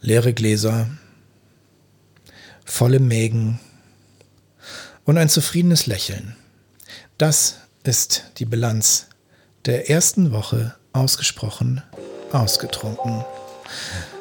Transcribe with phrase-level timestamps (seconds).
[0.00, 0.86] leere Gläser,
[2.64, 3.58] volle Mägen
[5.04, 6.36] und ein zufriedenes Lächeln.
[7.16, 9.06] Das ist die Bilanz
[9.66, 11.82] der ersten Woche ausgesprochen
[12.32, 13.24] ausgetrunken.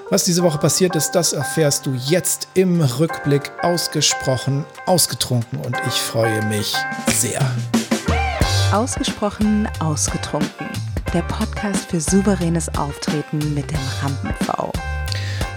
[0.09, 5.95] Was diese Woche passiert ist, das erfährst du jetzt im Rückblick ausgesprochen ausgetrunken und ich
[5.95, 6.73] freue mich
[7.07, 7.41] sehr.
[8.71, 10.67] Ausgesprochen ausgetrunken.
[11.13, 14.71] Der Podcast für souveränes Auftreten mit dem Rampen-V.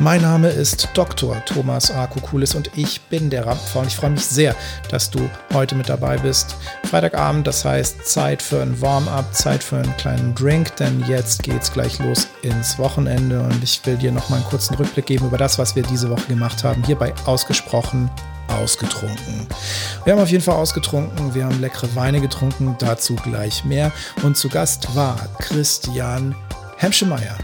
[0.03, 1.45] Mein Name ist Dr.
[1.45, 2.09] Thomas A.
[2.55, 4.57] Und ich bin der Rampenv und ich freue mich sehr,
[4.89, 5.21] dass du
[5.53, 6.57] heute mit dabei bist.
[6.85, 11.71] Freitagabend, das heißt Zeit für ein Warm-up, Zeit für einen kleinen Drink, denn jetzt geht's
[11.71, 15.37] gleich los ins Wochenende und ich will dir noch mal einen kurzen Rückblick geben über
[15.37, 18.11] das, was wir diese Woche gemacht haben, hierbei ausgesprochen
[18.49, 19.47] ausgetrunken.
[20.05, 23.93] Wir haben auf jeden Fall ausgetrunken, wir haben leckere Weine getrunken, dazu gleich mehr.
[24.23, 26.35] Und zu Gast war Christian
[26.79, 27.37] Hemschemeyer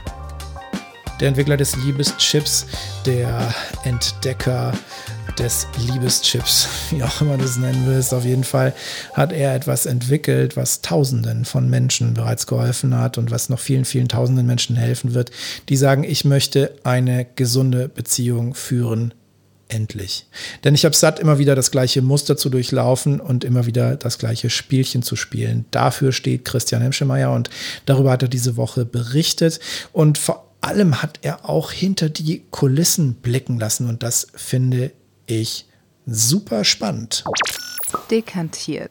[1.21, 2.67] der Entwickler des Liebeschips,
[3.05, 4.73] der Entdecker
[5.39, 8.13] des Liebeschips, wie auch immer du es nennen willst.
[8.13, 8.75] Auf jeden Fall
[9.15, 13.85] hat er etwas entwickelt, was Tausenden von Menschen bereits geholfen hat und was noch vielen,
[13.85, 15.31] vielen Tausenden Menschen helfen wird,
[15.69, 19.15] die sagen, ich möchte eine gesunde Beziehung führen.
[19.69, 20.27] Endlich.
[20.63, 24.17] Denn ich habe satt, immer wieder das gleiche Muster zu durchlaufen und immer wieder das
[24.19, 25.65] gleiche Spielchen zu spielen.
[25.73, 27.51] Dafür steht Christian Hemschemeyer und
[27.85, 29.59] darüber hat er diese Woche berichtet.
[29.93, 34.93] Und vor allem hat er auch hinter die Kulissen blicken lassen und das finde
[35.27, 35.67] ich
[36.07, 37.25] super spannend.
[38.11, 38.91] Dekantiert.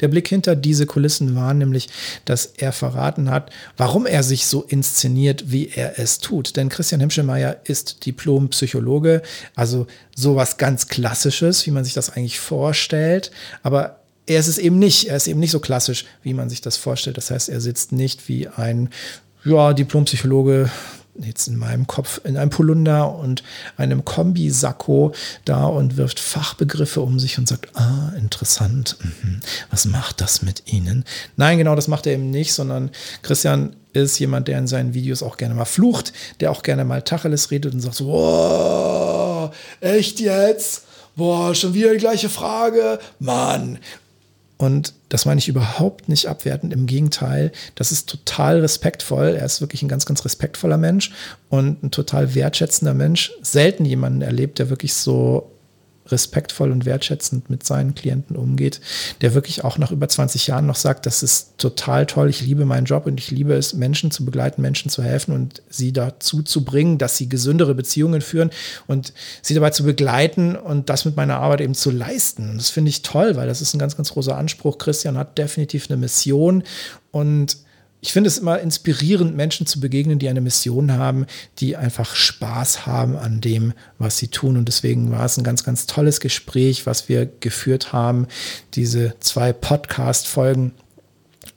[0.00, 1.88] Der Blick hinter diese Kulissen war nämlich,
[2.24, 6.56] dass er verraten hat, warum er sich so inszeniert, wie er es tut.
[6.56, 9.22] Denn Christian Hemschemeyer ist Diplom-Psychologe,
[9.54, 13.30] also sowas ganz Klassisches, wie man sich das eigentlich vorstellt.
[13.62, 15.08] Aber er ist es eben nicht.
[15.08, 17.16] Er ist eben nicht so klassisch, wie man sich das vorstellt.
[17.16, 18.90] Das heißt, er sitzt nicht wie ein
[19.44, 20.70] ja, Diplompsychologe
[21.20, 23.42] jetzt in meinem Kopf in einem Polunder und
[23.76, 25.12] einem Kombisacko
[25.44, 29.40] da und wirft Fachbegriffe um sich und sagt, ah, interessant, mhm.
[29.70, 31.04] was macht das mit Ihnen?
[31.36, 32.90] Nein, genau das macht er eben nicht, sondern
[33.22, 37.02] Christian ist jemand, der in seinen Videos auch gerne mal flucht, der auch gerne mal
[37.02, 40.84] Tacheles redet und sagt so, oh, echt jetzt?
[41.16, 42.98] Boah, schon wieder die gleiche Frage.
[43.18, 43.78] Mann,
[44.58, 46.72] und das meine ich überhaupt nicht abwertend.
[46.72, 49.36] Im Gegenteil, das ist total respektvoll.
[49.38, 51.12] Er ist wirklich ein ganz, ganz respektvoller Mensch
[51.50, 53.32] und ein total wertschätzender Mensch.
[53.42, 55.52] Selten jemanden erlebt, der wirklich so
[56.10, 58.80] respektvoll und wertschätzend mit seinen Klienten umgeht,
[59.20, 62.64] der wirklich auch nach über 20 Jahren noch sagt, das ist total toll, ich liebe
[62.64, 66.42] meinen Job und ich liebe es, Menschen zu begleiten, Menschen zu helfen und sie dazu
[66.42, 68.50] zu bringen, dass sie gesündere Beziehungen führen
[68.86, 69.12] und
[69.42, 72.56] sie dabei zu begleiten und das mit meiner Arbeit eben zu leisten.
[72.56, 74.78] Das finde ich toll, weil das ist ein ganz, ganz großer Anspruch.
[74.78, 76.62] Christian hat definitiv eine Mission
[77.10, 77.65] und
[78.00, 81.26] ich finde es immer inspirierend, Menschen zu begegnen, die eine Mission haben,
[81.58, 84.56] die einfach Spaß haben an dem, was sie tun.
[84.56, 88.26] Und deswegen war es ein ganz, ganz tolles Gespräch, was wir geführt haben.
[88.74, 90.72] Diese zwei Podcast-Folgen.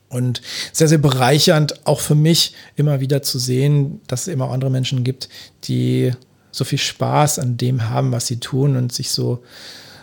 [0.08, 0.42] Und
[0.72, 5.04] sehr, sehr bereichernd, auch für mich immer wieder zu sehen, dass es immer andere Menschen
[5.04, 5.28] gibt,
[5.64, 6.10] die
[6.50, 9.44] so viel Spaß an dem haben, was sie tun und sich so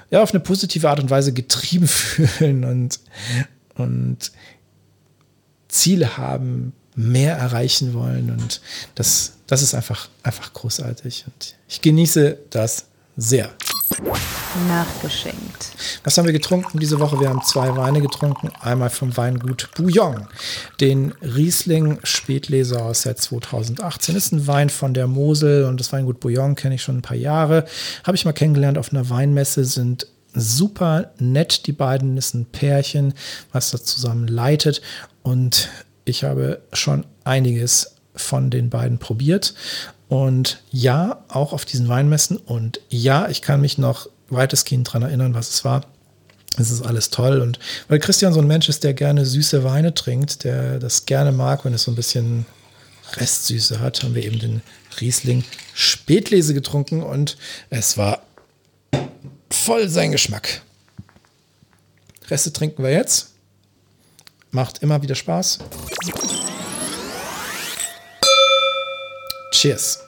[0.09, 2.99] ja, auf eine positive Art und Weise getrieben fühlen und,
[3.75, 4.31] und
[5.77, 8.31] Ziele haben, mehr erreichen wollen.
[8.31, 8.61] Und
[8.95, 11.25] das, das ist einfach, einfach großartig.
[11.27, 13.49] Und ich genieße das sehr.
[14.67, 15.71] Nachgeschenkt.
[16.03, 17.19] Was haben wir getrunken diese Woche?
[17.19, 18.49] Wir haben zwei Weine getrunken.
[18.59, 20.27] Einmal vom Weingut Bouillon,
[20.81, 24.15] den Riesling Spätleser aus der 2018.
[24.15, 27.01] Das ist ein Wein von der Mosel und das Weingut Bouillon kenne ich schon ein
[27.01, 27.65] paar Jahre.
[28.03, 30.07] Habe ich mal kennengelernt auf einer Weinmesse, sind
[30.39, 32.17] super nett, die beiden.
[32.17, 33.13] ist ein Pärchen,
[33.51, 34.81] was da zusammen leitet.
[35.23, 35.69] Und
[36.05, 39.53] ich habe schon einiges von den beiden probiert.
[40.07, 42.37] Und ja, auch auf diesen Weinmessen.
[42.37, 45.85] Und ja, ich kann mich noch weitestgehend daran erinnern, was es war.
[46.57, 47.41] Es ist alles toll.
[47.41, 51.31] Und weil Christian so ein Mensch ist, der gerne süße Weine trinkt, der das gerne
[51.31, 52.45] mag, wenn es so ein bisschen
[53.13, 54.61] Restsüße hat, haben wir eben den
[54.99, 55.43] Riesling
[55.73, 57.37] Spätlese getrunken und
[57.69, 58.21] es war
[59.67, 60.61] voll sein Geschmack.
[62.29, 63.31] Reste trinken wir jetzt.
[64.49, 65.59] Macht immer wieder Spaß.
[69.51, 69.99] Cheers.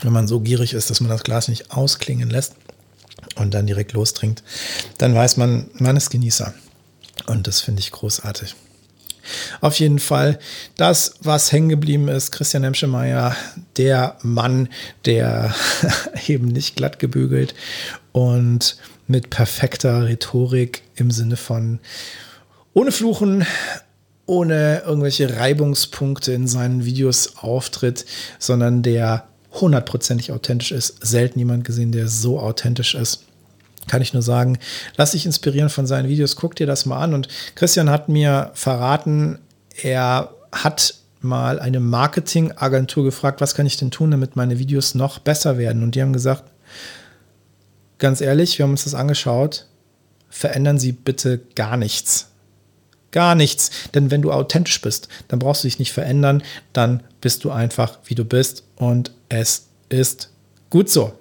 [0.00, 2.54] Wenn man so gierig ist, dass man das Glas nicht ausklingen lässt
[3.34, 4.44] und dann direkt lostrinkt,
[4.98, 6.54] dann weiß man, man ist Genießer.
[7.26, 8.54] Und das finde ich großartig.
[9.60, 10.38] Auf jeden Fall
[10.76, 13.36] das, was hängen geblieben ist, Christian Hemschemeyer,
[13.76, 14.68] der Mann,
[15.04, 15.54] der
[16.26, 17.54] eben nicht glatt gebügelt
[18.12, 18.76] und
[19.06, 21.80] mit perfekter Rhetorik im Sinne von
[22.74, 23.46] ohne Fluchen,
[24.26, 28.04] ohne irgendwelche Reibungspunkte in seinen Videos auftritt,
[28.38, 30.96] sondern der hundertprozentig authentisch ist.
[31.00, 33.24] Selten jemand gesehen, der so authentisch ist.
[33.88, 34.58] Kann ich nur sagen,
[34.96, 37.14] lass dich inspirieren von seinen Videos, guck dir das mal an.
[37.14, 39.38] Und Christian hat mir verraten,
[39.82, 45.18] er hat mal eine Marketingagentur gefragt, was kann ich denn tun, damit meine Videos noch
[45.18, 45.82] besser werden?
[45.82, 46.44] Und die haben gesagt,
[47.98, 49.66] ganz ehrlich, wir haben uns das angeschaut,
[50.28, 52.28] verändern Sie bitte gar nichts.
[53.10, 53.70] Gar nichts.
[53.94, 56.42] Denn wenn du authentisch bist, dann brauchst du dich nicht verändern,
[56.72, 60.30] dann bist du einfach, wie du bist und es ist
[60.70, 61.14] gut so.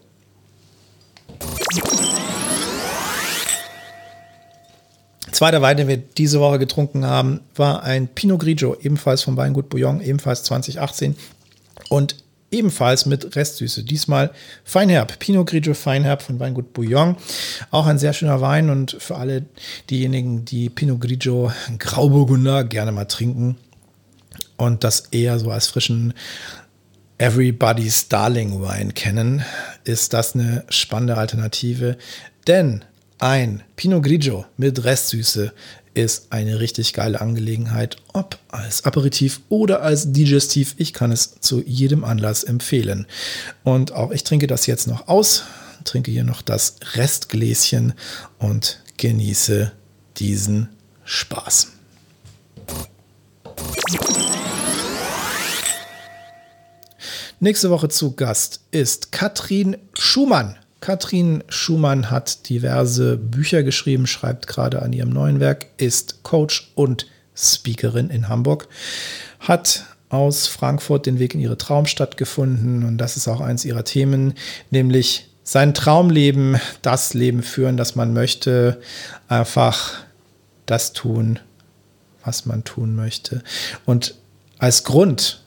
[5.37, 9.69] Zweiter Wein, den wir diese Woche getrunken haben, war ein Pinot Grigio, ebenfalls vom Weingut
[9.69, 11.15] Bouillon, ebenfalls 2018.
[11.89, 12.15] Und
[12.49, 13.83] ebenfalls mit Restsüße.
[13.83, 14.31] Diesmal
[14.63, 17.17] Feinherb, Pinot Grigio Feinherb von Weingut Bouillon.
[17.69, 19.45] Auch ein sehr schöner Wein und für alle
[19.91, 23.57] diejenigen, die Pinot Grigio Grauburgunder gerne mal trinken
[24.55, 26.15] und das eher so als frischen
[27.19, 29.45] Everybody's Darling Wein kennen,
[29.83, 31.95] ist das eine spannende Alternative,
[32.47, 32.83] denn
[33.19, 35.51] ein Pinot Grigio mit Restsüße
[35.95, 40.75] ist eine richtig geile Angelegenheit, ob als Aperitif oder als Digestiv.
[40.77, 43.07] Ich kann es zu jedem Anlass empfehlen.
[43.63, 45.45] Und auch ich trinke das jetzt noch aus,
[45.83, 47.93] trinke hier noch das Restgläschen
[48.37, 49.71] und genieße
[50.17, 50.69] diesen
[51.03, 51.69] Spaß.
[57.39, 60.57] Nächste Woche zu Gast ist Katrin Schumann.
[60.79, 67.07] Katrin Schumann hat diverse Bücher geschrieben, schreibt gerade an ihrem neuen Werk, ist Coach und
[67.35, 68.67] Speakerin in Hamburg,
[69.39, 73.83] hat aus Frankfurt den Weg in ihre Traumstadt gefunden und das ist auch eins ihrer
[73.83, 74.33] Themen,
[74.69, 78.81] nämlich sein Traumleben, das Leben führen, das man möchte,
[79.27, 79.93] einfach
[80.65, 81.39] das tun,
[82.23, 83.43] was man tun möchte.
[83.85, 84.15] Und
[84.57, 85.41] als Grund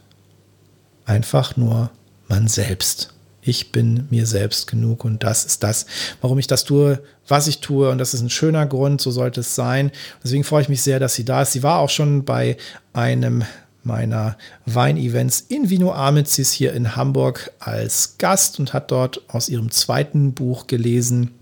[1.05, 1.91] einfach nur
[2.29, 3.13] man selbst
[3.51, 5.87] ich bin mir selbst genug und das ist das,
[6.21, 9.41] warum ich das tue, was ich tue und das ist ein schöner Grund, so sollte
[9.41, 9.91] es sein.
[10.23, 11.53] Deswegen freue ich mich sehr, dass sie da ist.
[11.53, 12.57] Sie war auch schon bei
[12.93, 13.45] einem
[13.83, 14.37] meiner
[14.67, 20.35] Weinevents in Vino Amicis hier in Hamburg als Gast und hat dort aus ihrem zweiten
[20.35, 21.33] Buch gelesen.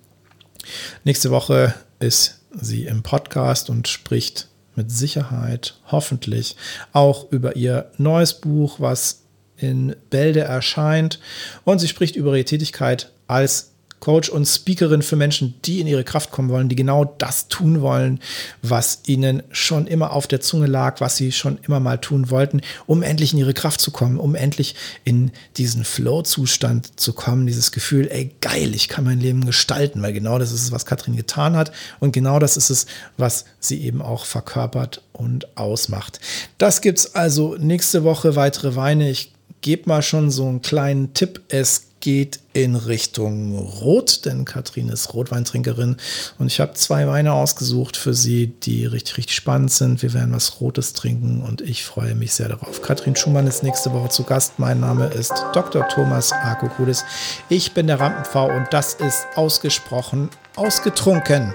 [1.05, 6.57] Nächste Woche ist sie im Podcast und spricht mit Sicherheit, hoffentlich,
[6.93, 9.23] auch über ihr neues Buch, was
[9.59, 11.21] in Bälde erscheint
[11.65, 13.71] und sie spricht über ihre Tätigkeit als
[14.01, 17.81] Coach und Speakerin für Menschen, die in ihre Kraft kommen wollen, die genau das tun
[17.81, 18.21] wollen,
[18.63, 22.61] was ihnen schon immer auf der Zunge lag, was sie schon immer mal tun wollten,
[22.87, 24.75] um endlich in ihre Kraft zu kommen, um endlich
[25.05, 30.13] in diesen Flow-Zustand zu kommen, dieses Gefühl, ey geil, ich kann mein Leben gestalten, weil
[30.13, 33.83] genau das ist es, was Katrin getan hat und genau das ist es, was sie
[33.83, 36.21] eben auch verkörpert und ausmacht.
[36.59, 39.11] Das gibt's also nächste Woche weitere Weine.
[39.11, 41.43] Ich gebe mal schon so einen kleinen Tipp.
[41.49, 45.97] Es geht in Richtung Rot, denn Katrin ist Rotweintrinkerin
[46.39, 50.03] und ich habe zwei Weine ausgesucht für sie, die richtig, richtig spannend sind.
[50.03, 52.83] Wir werden was Rotes trinken und ich freue mich sehr darauf.
[52.83, 54.59] Katrin Schumann ist nächste Woche zu Gast.
[54.59, 55.89] Mein Name ist Dr.
[55.89, 57.05] Thomas Arkokudis.
[57.49, 61.55] Ich bin der Rampenv und das ist ausgesprochen ausgetrunken.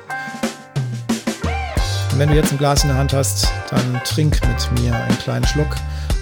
[2.12, 5.18] Und wenn du jetzt ein Glas in der Hand hast, dann trink mit mir einen
[5.20, 5.76] kleinen Schluck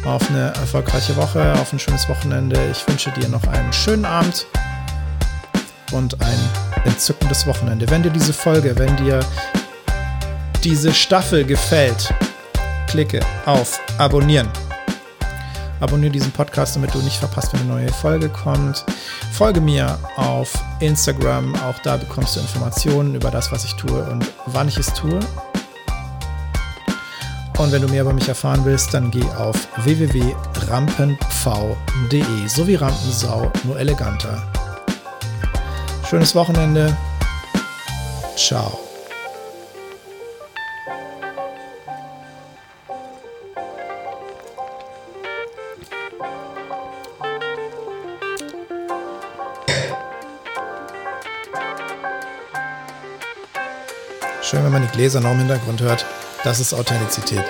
[0.05, 2.59] auf eine erfolgreiche Woche, auf ein schönes Wochenende.
[2.71, 4.45] Ich wünsche dir noch einen schönen Abend
[5.91, 6.39] und ein
[6.85, 7.89] entzückendes Wochenende.
[7.89, 9.19] Wenn dir diese Folge, wenn dir
[10.63, 12.13] diese Staffel gefällt,
[12.87, 14.49] klicke auf Abonnieren.
[15.79, 18.85] Abonniere diesen Podcast, damit du nicht verpasst, wenn eine neue Folge kommt.
[19.31, 24.25] Folge mir auf Instagram, auch da bekommst du Informationen über das, was ich tue und
[24.45, 25.19] wann ich es tue.
[27.61, 33.51] Und wenn du mehr über mich erfahren willst, dann geh auf www.rampenpv.de, so wie Rampensau,
[33.63, 34.41] nur eleganter.
[36.09, 36.97] Schönes Wochenende.
[38.35, 38.90] Ciao.
[54.51, 56.05] Schön, wenn man die Gläser noch im Hintergrund hört.
[56.43, 57.45] Das ist Authentizität.